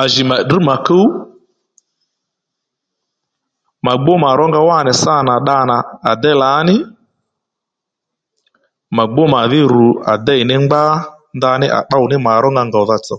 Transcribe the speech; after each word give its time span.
À 0.00 0.02
jì 0.12 0.22
mà 0.30 0.36
tdrř 0.48 0.60
mà 0.68 0.74
kuw 0.86 1.04
mà 3.84 3.92
gbú 4.02 4.12
mà 4.22 4.30
rónga 4.38 4.60
wánì 4.68 4.92
sâ 5.02 5.14
nà 5.28 5.34
dda 5.40 5.58
nà 5.70 5.76
à 6.10 6.12
déy 6.22 6.36
lǎní 6.42 6.76
mà 8.96 9.04
gbú 9.12 9.22
màdhí 9.34 9.60
rù 9.72 9.84
à 10.12 10.14
dě 10.26 10.34
ní 10.48 10.56
ngbá 10.64 10.82
ndaní 11.36 11.66
à 11.78 11.80
tdówò 11.84 12.06
ní 12.10 12.16
mà 12.26 12.32
rónga 12.42 12.62
ngòwdha 12.68 12.96
tsò 13.06 13.16